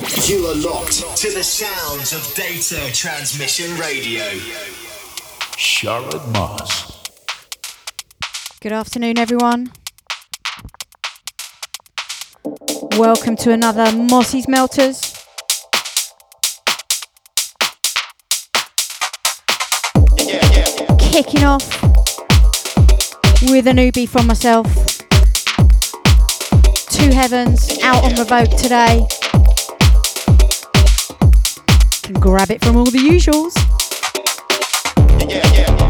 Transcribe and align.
You 0.00 0.46
are 0.46 0.54
locked 0.54 1.16
to 1.18 1.30
the 1.30 1.42
sounds 1.44 2.14
of 2.14 2.34
Data 2.34 2.90
Transmission 2.94 3.76
Radio. 3.76 4.24
Charlotte 5.58 6.26
Moss. 6.28 7.06
Good 8.62 8.72
afternoon, 8.72 9.18
everyone. 9.18 9.72
Welcome 12.96 13.36
to 13.36 13.52
another 13.52 13.92
Mossy's 13.92 14.48
Melters. 14.48 15.02
Kicking 20.98 21.44
off 21.44 21.82
with 23.50 23.66
a 23.66 23.72
newbie 23.72 24.08
from 24.08 24.26
myself. 24.26 24.66
Two 26.88 27.10
Heavens 27.10 27.78
out 27.82 28.02
on 28.02 28.14
Revoke 28.14 28.56
today. 28.56 29.06
Grab 32.14 32.50
it 32.50 32.64
from 32.64 32.76
all 32.76 32.86
the 32.86 32.98
usuals. 32.98 33.54
today 35.18 35.89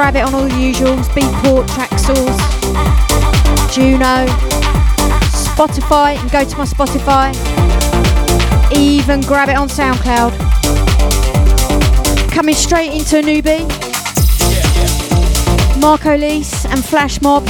Grab 0.00 0.16
it 0.16 0.24
on 0.24 0.34
all 0.34 0.44
the 0.44 0.54
usuals 0.54 1.04
Beatport, 1.10 1.66
Traxsource, 1.66 2.40
Juno, 3.70 4.24
Spotify, 5.28 6.16
and 6.16 6.30
go 6.30 6.42
to 6.42 6.56
my 6.56 6.64
Spotify. 6.64 7.34
Even 8.74 9.20
grab 9.20 9.50
it 9.50 9.56
on 9.56 9.68
SoundCloud. 9.68 10.32
Coming 12.32 12.54
straight 12.54 12.94
into 12.94 13.18
a 13.18 13.22
newbie. 13.22 13.68
Marco 15.78 16.16
Lys 16.16 16.64
and 16.64 16.80
Flashmob. 16.80 17.44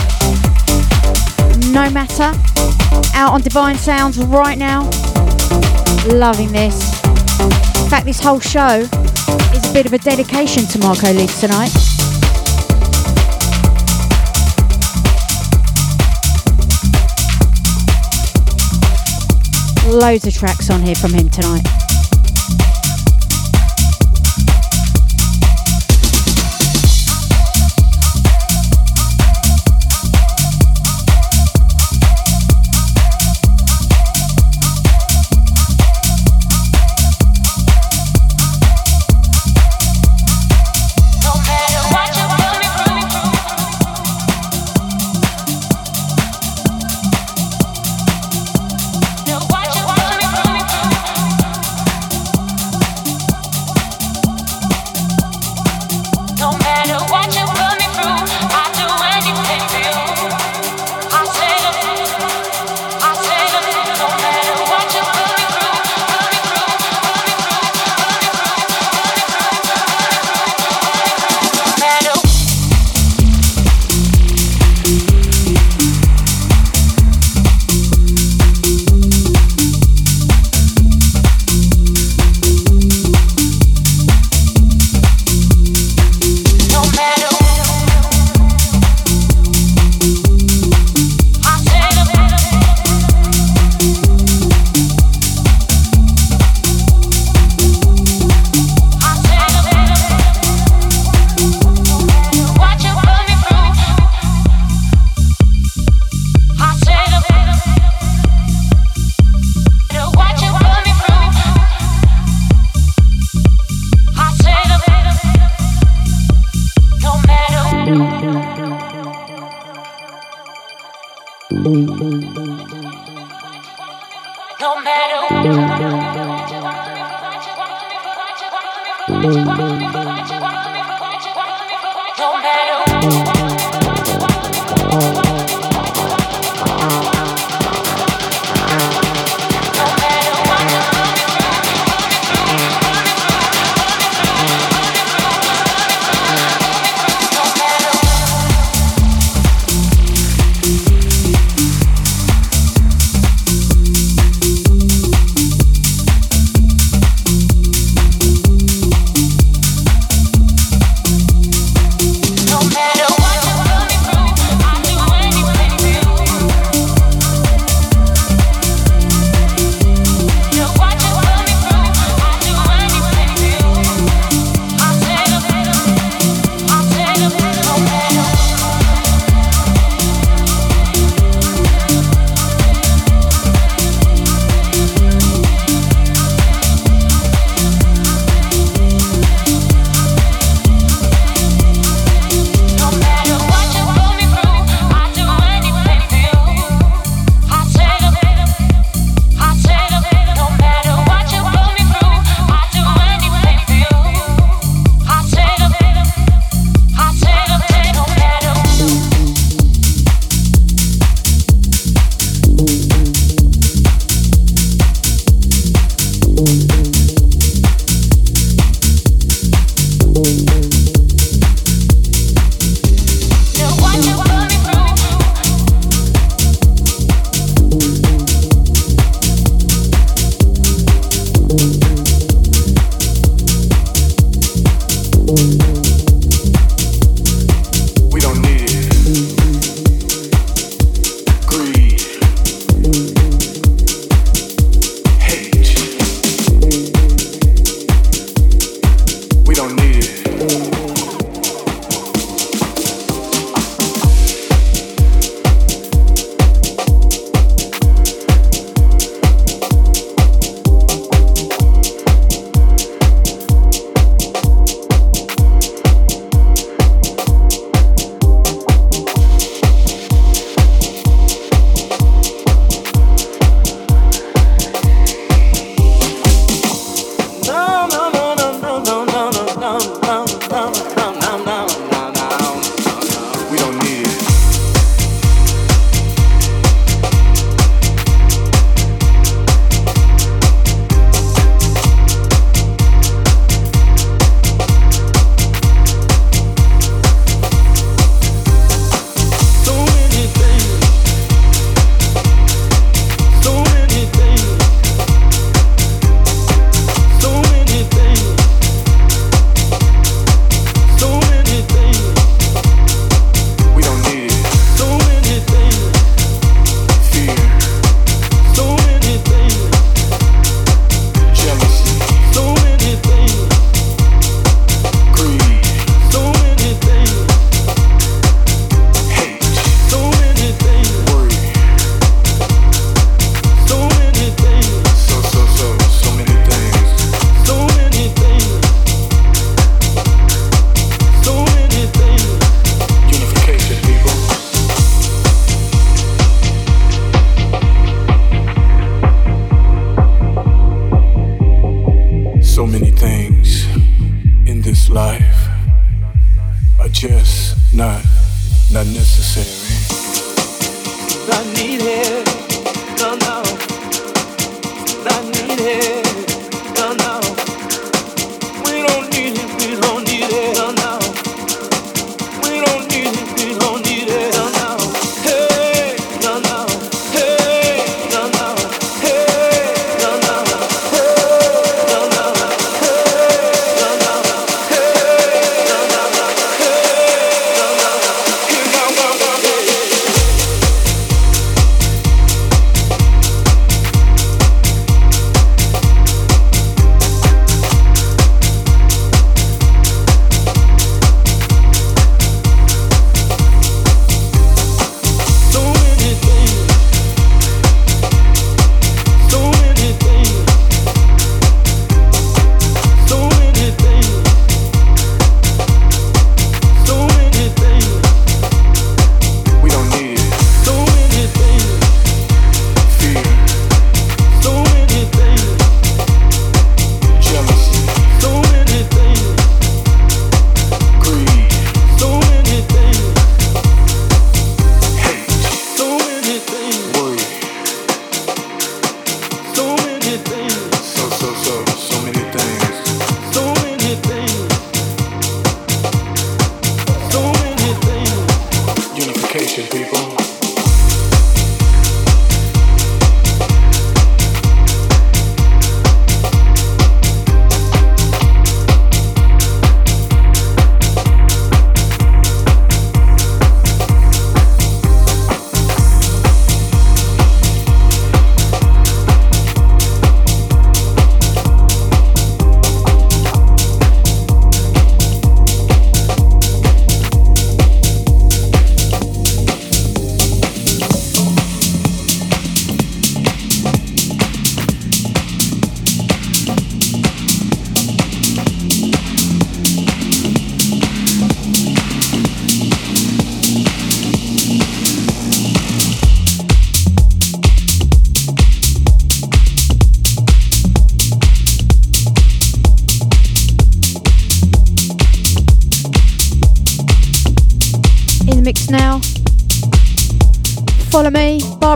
No 1.73 1.88
matter. 1.91 2.37
Out 3.14 3.32
on 3.32 3.43
Divine 3.43 3.76
Sounds 3.76 4.19
right 4.19 4.58
now. 4.58 4.91
Loving 6.08 6.50
this. 6.50 7.00
In 7.81 7.88
fact, 7.88 8.06
this 8.06 8.19
whole 8.19 8.41
show 8.41 8.88
is 9.55 9.70
a 9.70 9.73
bit 9.73 9.87
of 9.87 9.93
a 9.93 9.99
dedication 9.99 10.67
to 10.67 10.81
Marco 10.81 11.12
Lys 11.12 11.41
tonight. 11.41 11.89
Loads 19.90 20.25
of 20.25 20.32
tracks 20.32 20.70
on 20.70 20.82
here 20.82 20.94
from 20.94 21.12
him 21.12 21.28
tonight. 21.28 21.80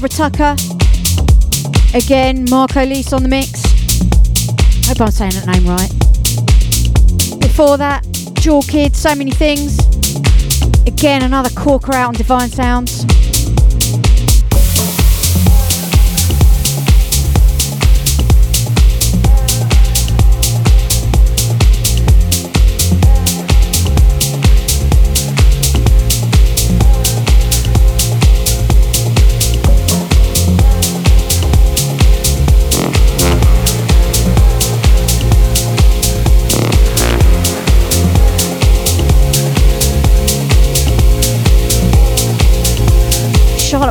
Barbara 0.05 0.31
Tucker. 0.31 0.57
Again, 1.95 2.45
Marco 2.51 2.85
Lys 2.85 3.15
on 3.15 3.23
the 3.23 3.29
mix. 3.29 3.63
Hope 4.87 5.01
I'm 5.01 5.11
saying 5.11 5.33
that 5.33 5.47
name 5.47 5.67
right. 5.67 7.41
Before 7.41 7.79
that, 7.79 8.07
Jewel 8.35 8.61
Kid, 8.63 8.95
so 8.95 9.15
many 9.15 9.31
things. 9.31 9.79
Again, 10.87 11.23
another 11.23 11.49
corker 11.59 11.95
out 11.95 12.09
on 12.09 12.15
Divine 12.15 12.51
Sounds. 12.51 13.07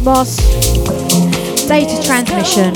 Boss. 0.02 0.38
Data 1.68 2.02
transmission. 2.02 2.74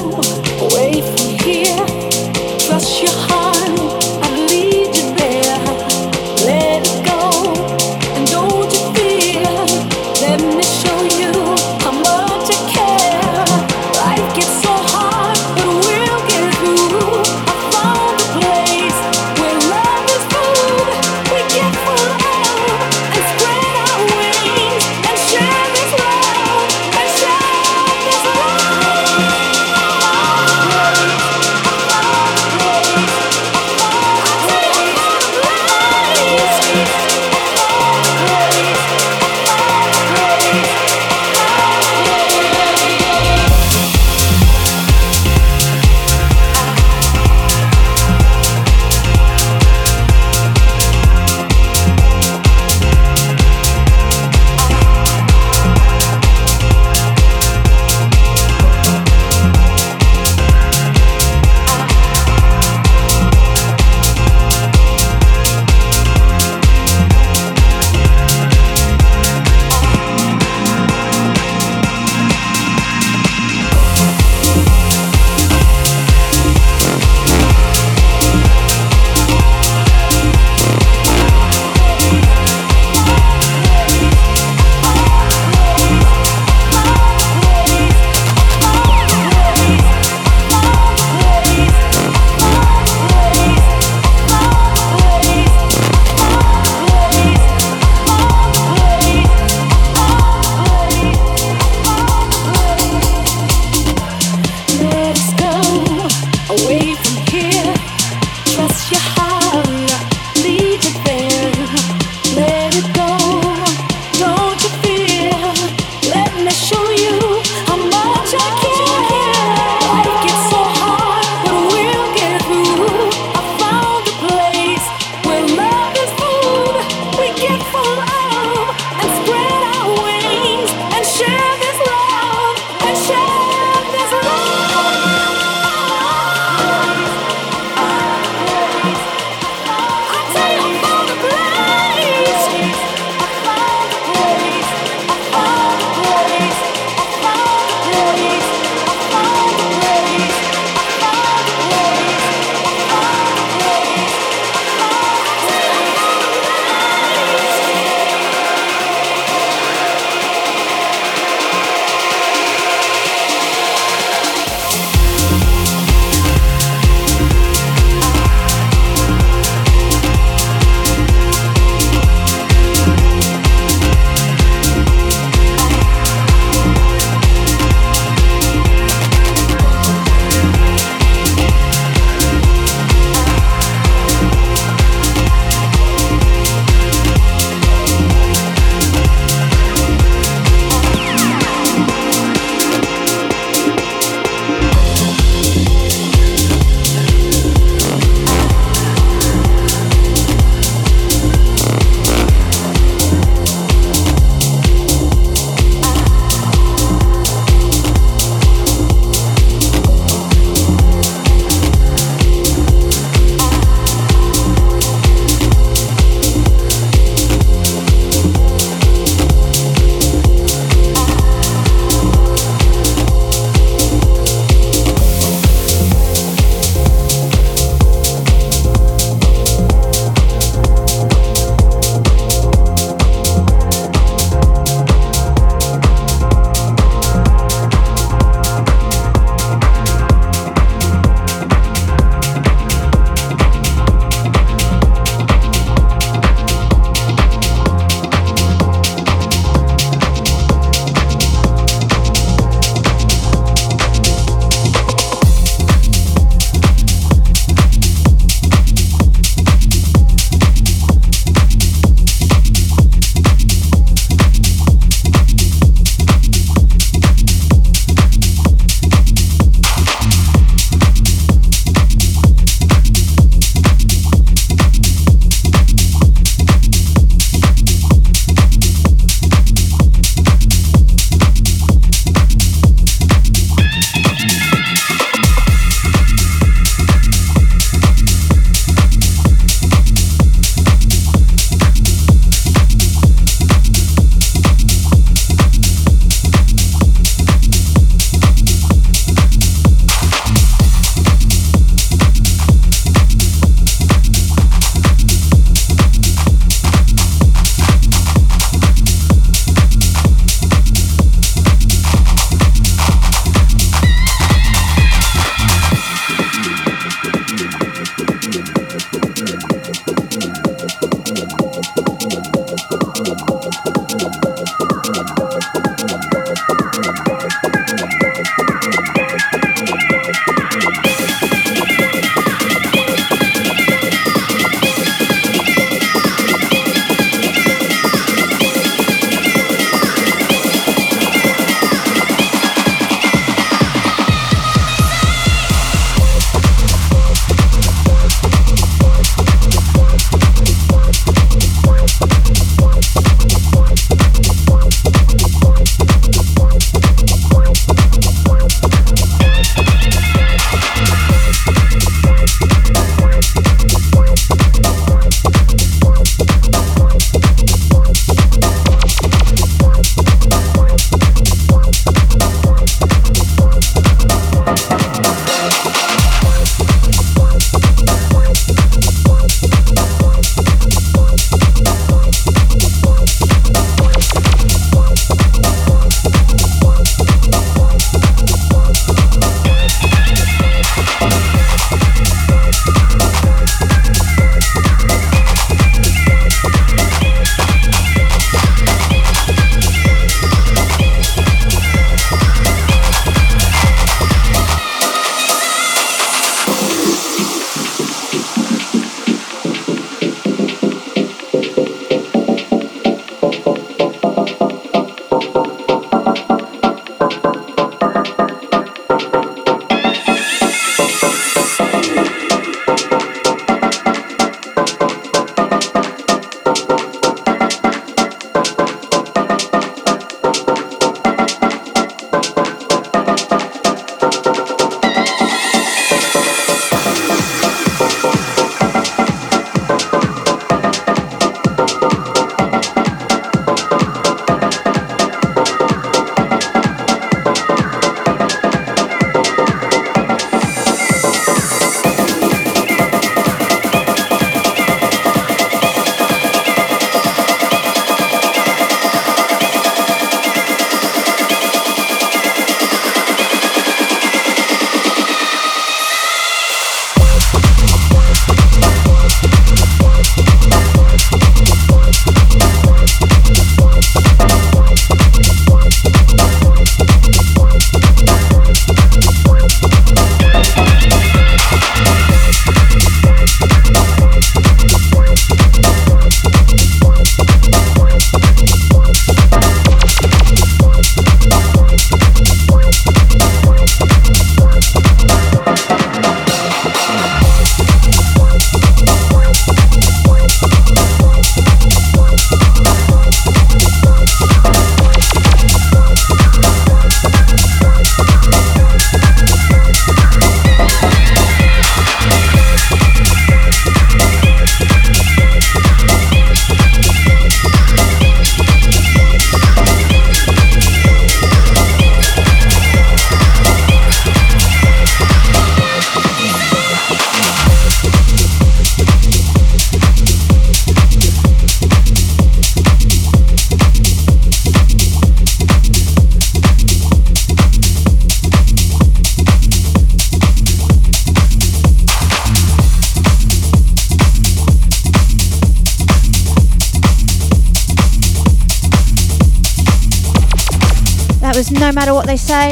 No 551.38 551.72
Matter 551.72 551.94
What 551.94 552.08
They 552.08 552.18
Say 552.18 552.50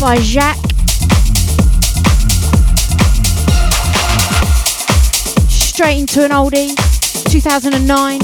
by 0.00 0.16
Jacques. 0.16 0.56
Straight 5.50 5.98
into 5.98 6.24
an 6.24 6.30
oldie, 6.30 6.74
2009. 7.30 8.20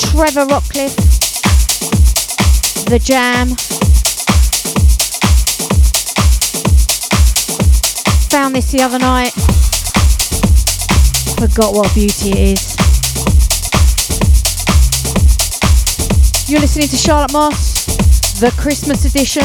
Trevor 0.00 0.46
Rockcliffe, 0.46 0.96
The 2.86 2.98
Jam. 2.98 3.50
Found 8.30 8.56
this 8.56 8.72
the 8.72 8.82
other 8.82 8.98
night. 8.98 9.30
Forgot 11.38 11.72
what 11.72 11.94
beauty 11.94 12.30
it 12.32 12.38
is. 12.58 12.76
You're 16.48 16.60
listening 16.60 16.88
to 16.88 16.96
Charlotte 16.96 17.32
Moss, 17.32 17.71
the 18.42 18.50
Christmas 18.60 19.04
edition. 19.04 19.42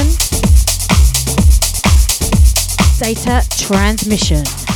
Data 2.98 3.48
transmission. 3.56 4.67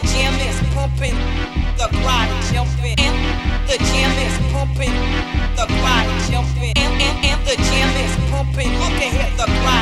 The 0.00 0.06
gym 0.06 0.34
is 0.40 0.56
pumping, 0.72 1.14
the 1.76 1.88
crowd 2.00 2.30
jumping. 2.50 2.94
And 2.98 3.68
the 3.68 3.76
gym 3.76 4.10
is 4.24 4.38
pumping, 4.50 4.94
the 5.56 5.66
crowd 5.66 6.08
jumping. 6.30 6.72
And, 6.76 7.02
and, 7.02 7.24
and 7.26 7.40
the 7.46 7.56
gym 7.56 7.90
is 8.00 8.30
pumping. 8.30 8.72
Look 8.80 8.96
at 8.96 9.12
here, 9.12 9.36
the 9.36 9.44
crowd. 9.44 9.79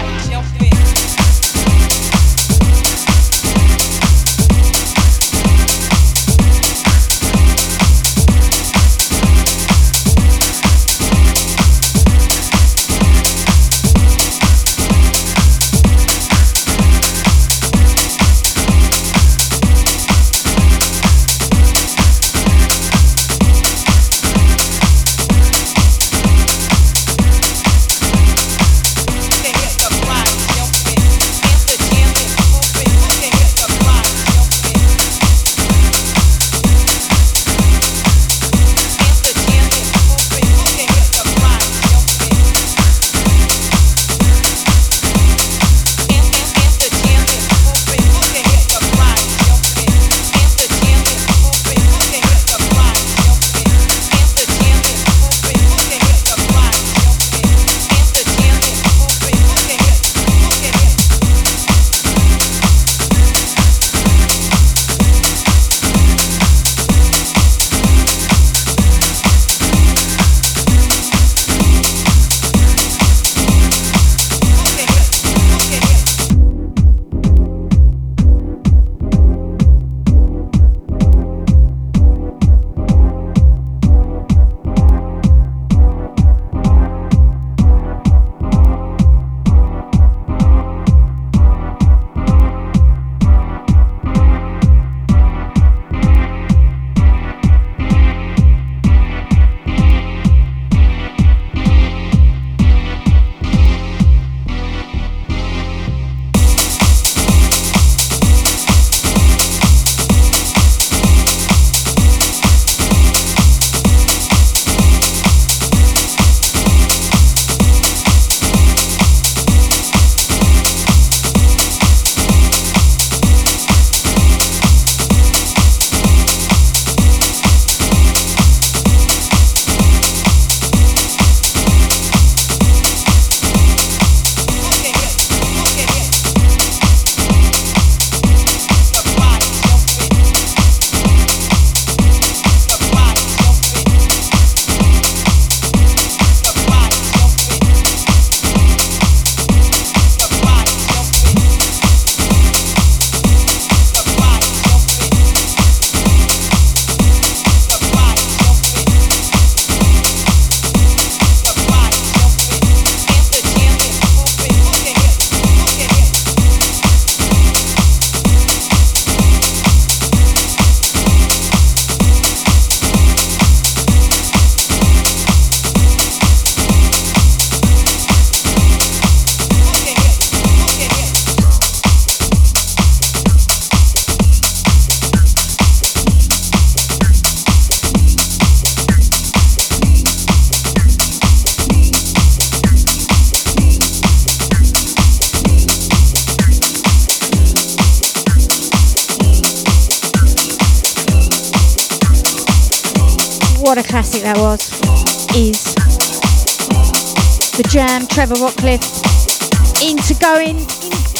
Trevor 208.28 208.44
Rockcliffe. 208.44 209.82
Into 209.82 210.14
going 210.20 210.58
in 210.58 210.66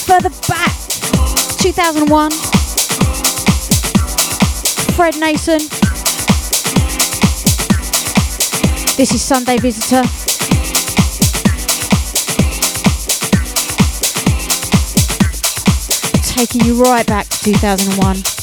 further 0.05 0.29
back. 0.47 0.77
2001. 1.59 2.31
Fred 4.93 5.15
Nasen. 5.15 5.59
This 8.99 9.15
is 9.15 9.23
Sunday 9.23 9.57
Visitor. 9.57 10.03
Taking 16.23 16.67
you 16.67 16.83
right 16.83 17.07
back 17.07 17.27
to 17.29 17.39
2001. 17.45 18.38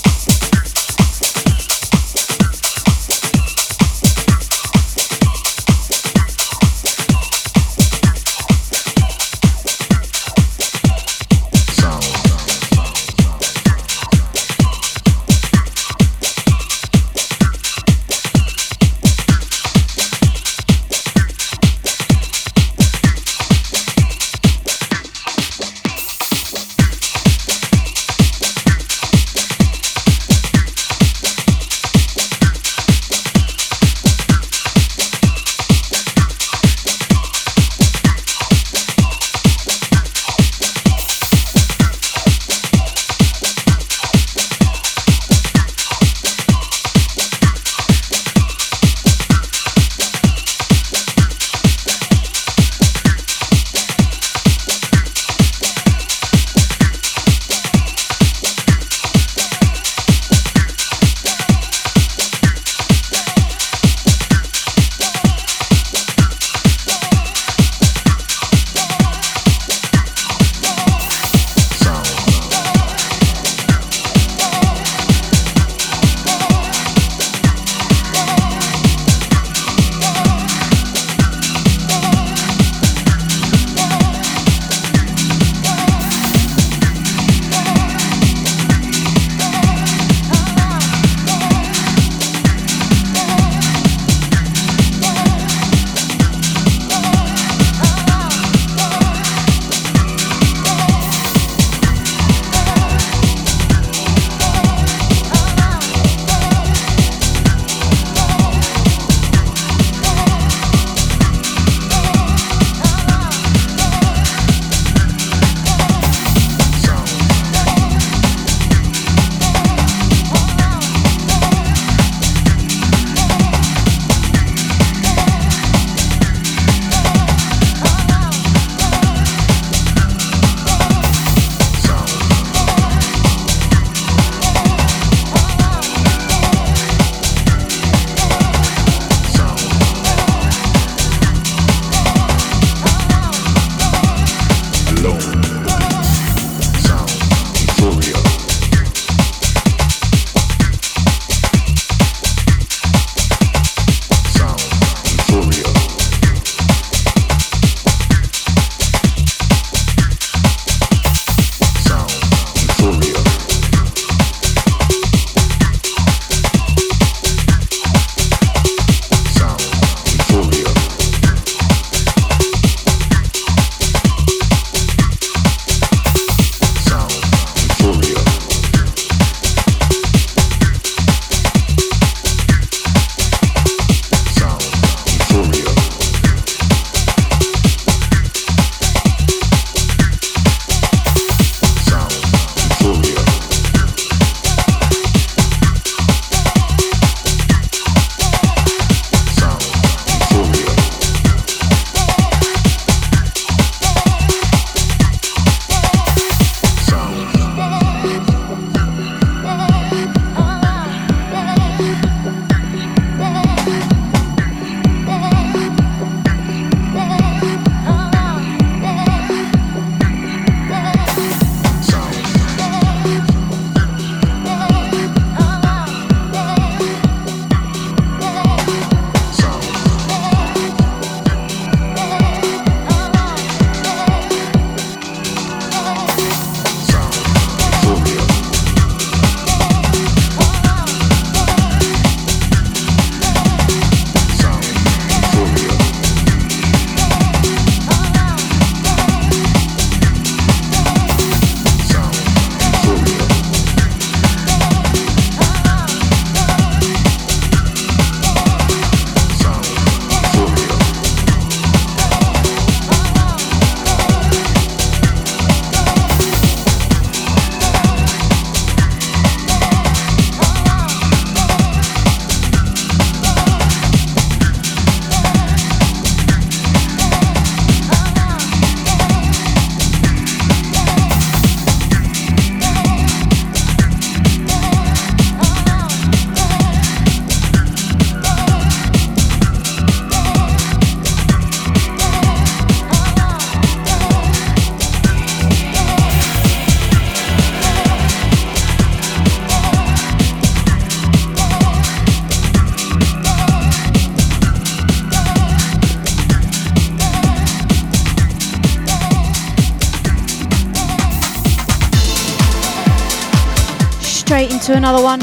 Into 314.65 314.77
another 314.77 315.03
one. 315.03 315.21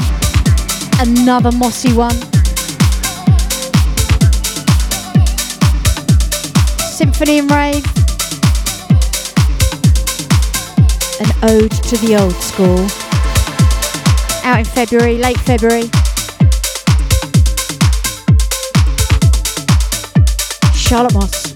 Another 0.99 1.51
mossy 1.51 1.91
one. 1.91 2.15
Symphony 6.79 7.39
in 7.39 7.47
Rave. 7.47 7.85
An 11.19 11.29
ode 11.43 11.71
to 11.71 11.97
the 11.97 12.15
old 12.17 12.35
school. 12.35 12.87
Out 14.45 14.59
in 14.59 14.65
February, 14.65 15.17
late 15.17 15.37
February. 15.39 15.89
Charlotte 20.73 21.13
Moss. 21.15 21.51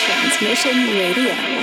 Transmission 0.00 0.88
Radio. 0.98 1.57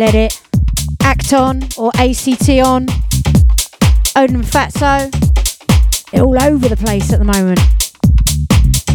Let 0.00 0.14
It, 0.14 0.40
Acton 1.02 1.62
or 1.76 1.90
ACT 1.96 2.48
on, 2.64 2.86
Oden 4.16 4.42
Fatzo. 4.42 5.10
They're 6.10 6.22
all 6.22 6.42
over 6.42 6.70
the 6.70 6.76
place 6.76 7.12
at 7.12 7.18
the 7.18 7.26
moment. 7.26 7.60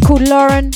Called 0.03 0.27
Lauren. 0.27 0.71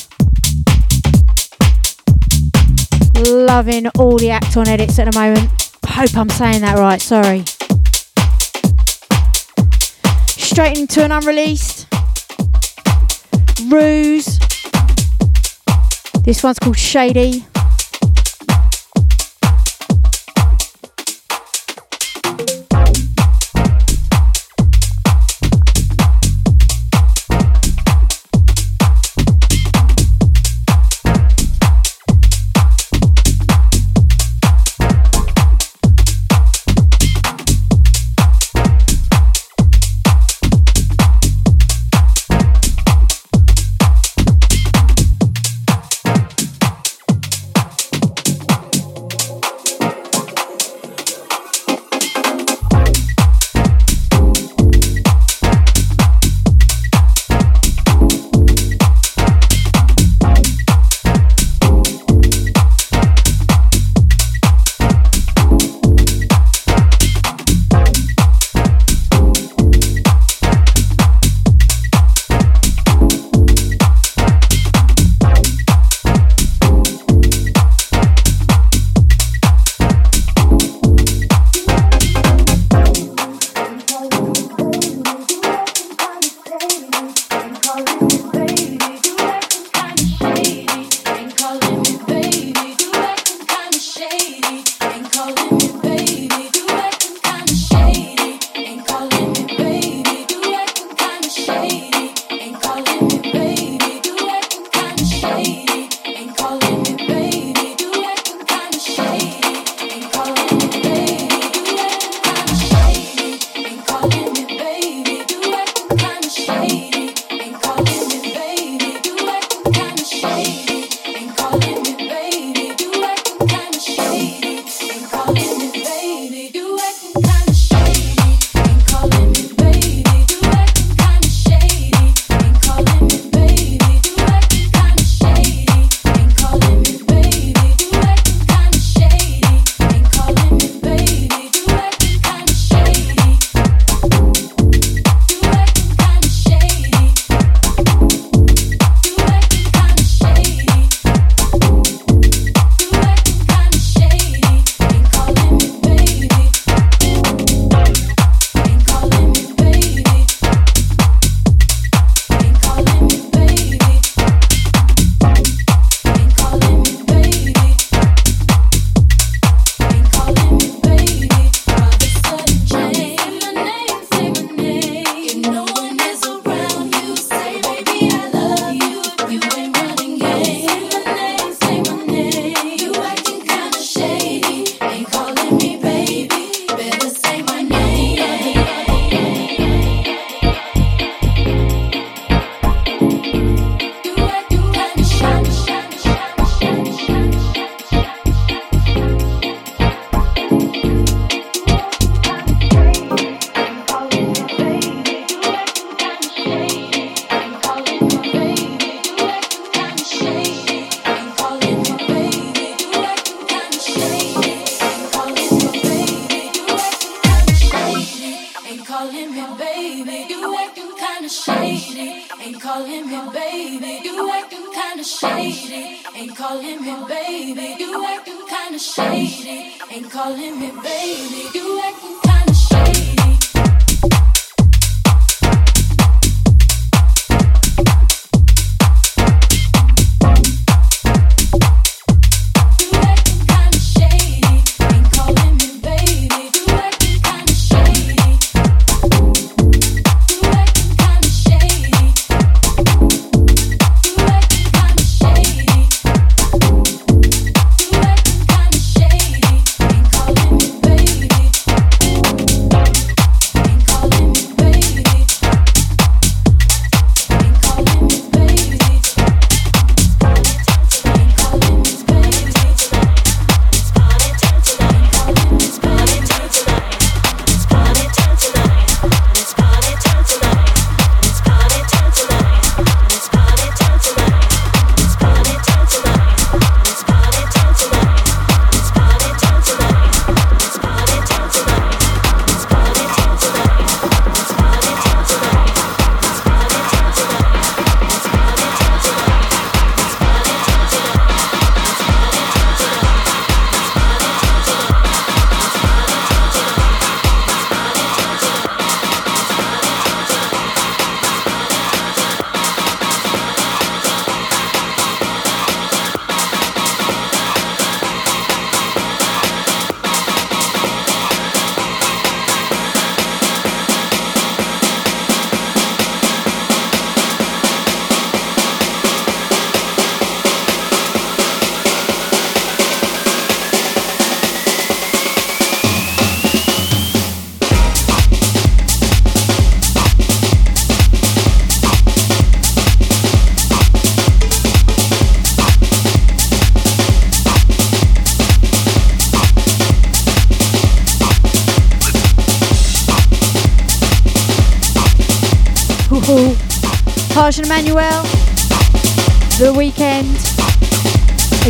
Loving 3.25 3.87
all 3.97 4.19
the 4.19 4.29
Acton 4.29 4.67
edits 4.67 4.99
at 4.99 5.11
the 5.11 5.19
moment. 5.19 5.49
Hope 5.87 6.15
I'm 6.15 6.29
saying 6.29 6.61
that 6.61 6.77
right, 6.77 7.01
sorry. 7.01 7.43
Straight 10.27 10.77
into 10.77 11.03
an 11.03 11.11
unreleased. 11.11 11.87
Ruze. 13.67 14.37
This 16.23 16.43
one's 16.43 16.59
called 16.59 16.77
Shady. 16.77 17.47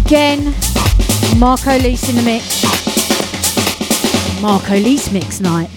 again. 0.10 0.55
Marco 1.38 1.78
Lys 1.78 2.10
in 2.10 2.16
the 2.16 2.24
mix. 2.24 2.64
Marco 4.41 4.76
Lys 4.76 5.12
mix 5.12 5.39
night. 5.39 5.70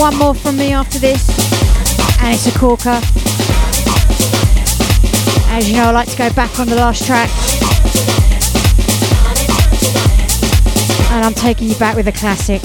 One 0.00 0.16
more 0.16 0.34
from 0.34 0.56
me 0.56 0.72
after 0.72 0.98
this, 0.98 1.28
and 2.22 2.34
it's 2.34 2.46
a 2.46 2.58
corker. 2.58 2.98
As 5.50 5.68
you 5.68 5.76
know, 5.76 5.84
I 5.84 5.90
like 5.90 6.10
to 6.12 6.16
go 6.16 6.32
back 6.32 6.58
on 6.58 6.66
the 6.66 6.76
last 6.76 7.04
track. 7.04 7.28
And 11.12 11.26
I'm 11.26 11.34
taking 11.34 11.68
you 11.68 11.76
back 11.76 11.94
with 11.94 12.08
a 12.08 12.12
classic. 12.12 12.62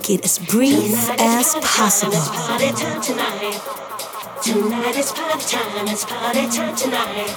make 0.00 0.10
it 0.10 0.24
as 0.24 0.38
brief 0.38 1.10
as 1.20 1.54
possible. 1.62 2.12
tonight 3.02 3.60
Tonight 4.42 4.96
is 4.96 5.12
party 5.12 5.44
time, 5.44 5.88
it's 5.88 6.04
party 6.04 6.46
time 6.48 6.74
tonight. 6.74 7.36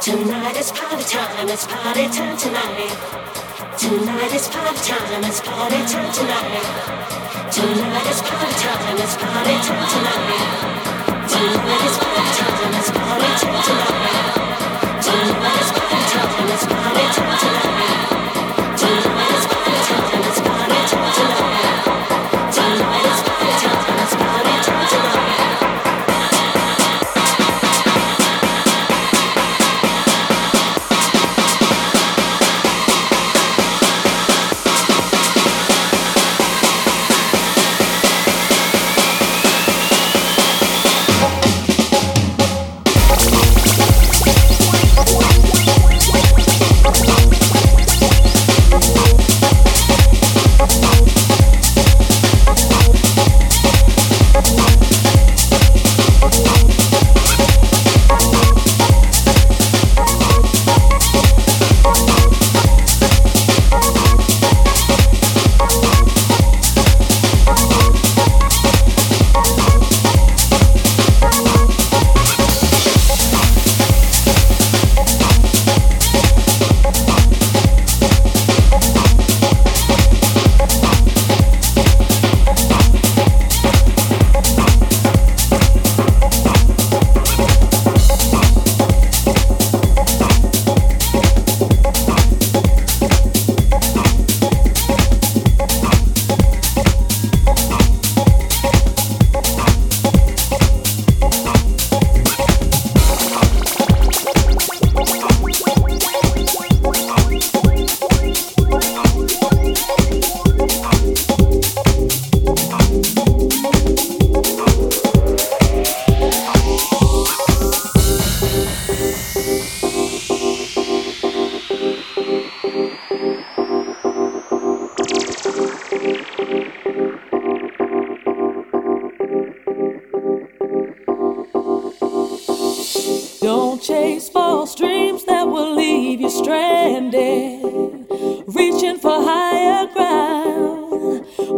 Tonight 0.00 0.56
is 0.56 0.72
party 0.72 1.04
time, 1.04 1.48
it's 1.48 1.66
party 1.66 2.08
time 2.08 2.36
tonight. 2.36 2.90
Tonight 3.78 4.34
is 4.34 4.48
party 4.48 4.80
time, 4.82 5.24
it's 5.24 5.40
party 5.40 5.78
time 5.86 6.12
tonight. 6.12 6.66
Tonight 7.52 8.06
is 8.10 8.22
party 8.22 8.54
time, 8.62 8.98
it's 8.98 9.16
party 9.16 9.54
time 9.62 9.88
tonight. 9.88 10.95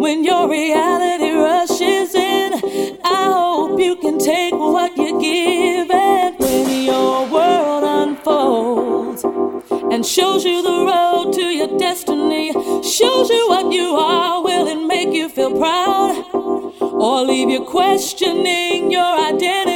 when 0.08 0.24
your 0.24 0.48
reality 0.48 1.32
rushes 1.32 2.14
in. 2.14 2.54
I 3.04 3.24
hope 3.24 3.78
you 3.78 3.94
can 3.96 4.18
take 4.18 4.54
what 4.54 4.96
you 4.96 5.20
give, 5.20 5.90
and 5.90 6.38
when 6.38 6.84
your 6.84 7.26
world 7.28 7.84
unfolds 7.84 9.22
and 9.92 10.06
shows 10.06 10.46
you 10.46 10.62
the 10.62 10.78
road 10.92 11.32
to 11.34 11.42
your 11.42 11.78
destiny, 11.78 12.52
shows 12.82 13.28
you 13.28 13.48
what 13.48 13.70
you 13.70 13.96
are, 13.96 14.42
will 14.42 14.66
it 14.66 14.82
make 14.86 15.12
you 15.12 15.28
feel 15.28 15.52
proud? 15.58 16.24
Or 16.80 17.22
leave 17.26 17.50
you 17.50 17.60
questioning 17.66 18.90
your 18.90 19.12
identity? 19.30 19.67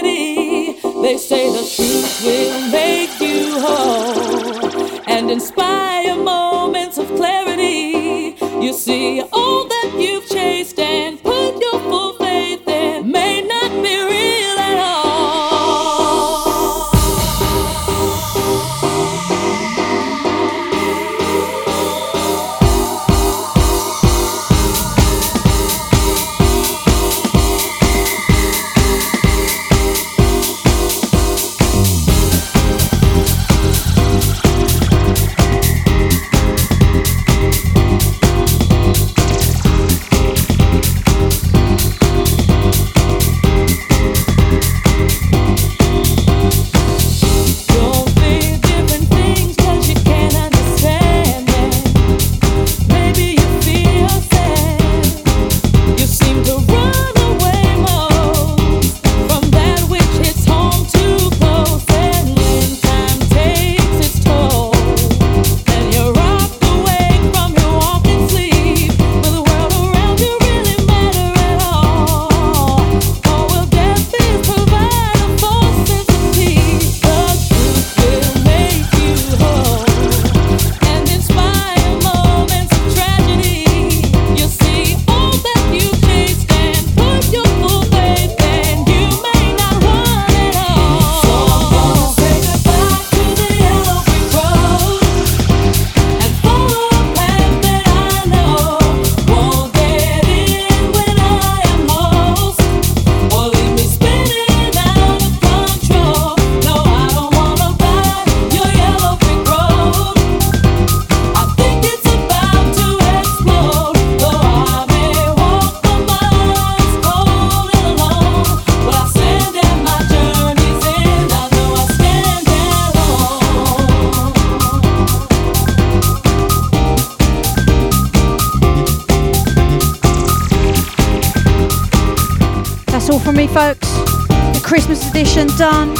done. 135.56 135.96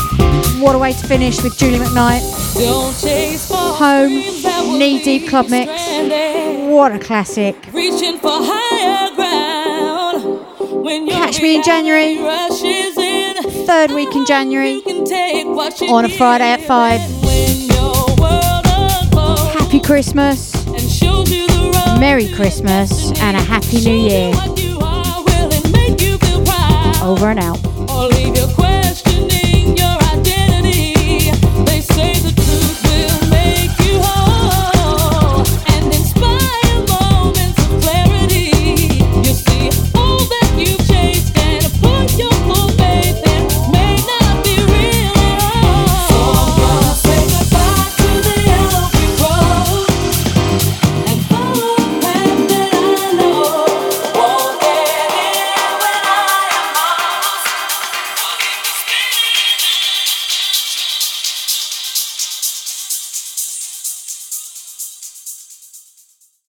What 0.60 0.74
a 0.74 0.78
way 0.78 0.92
to 0.92 1.06
finish 1.06 1.42
with 1.42 1.56
Julie 1.58 1.78
McKnight. 1.78 2.22
Home, 3.76 4.78
knee 4.78 5.02
deep 5.02 5.28
club 5.28 5.48
mix. 5.50 5.70
What 6.70 6.92
a 6.92 6.98
classic. 6.98 7.60
Catch 11.10 11.42
me 11.42 11.56
in 11.56 11.62
January. 11.62 12.16
Third 13.66 13.90
week 13.90 14.14
in 14.14 14.24
January. 14.26 14.82
On 15.88 16.04
a 16.04 16.08
Friday 16.08 16.50
at 16.50 16.60
5. 16.60 17.00
Happy 19.58 19.80
Christmas. 19.80 20.52
Merry 21.98 22.28
Christmas 22.32 23.10
and 23.20 23.36
a 23.36 23.40
Happy 23.40 23.80
New 23.80 23.96
Year. 23.96 24.32
Over 27.02 27.30
and 27.30 27.38
out. 27.40 27.71